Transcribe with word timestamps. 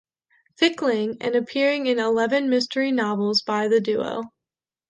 Fickling, 0.57 1.17
and 1.21 1.35
appearing 1.35 1.85
in 1.85 1.99
eleven 1.99 2.49
mystery 2.49 2.91
novels 2.91 3.43
by 3.43 3.67
the 3.67 3.79
duo. 3.79 4.23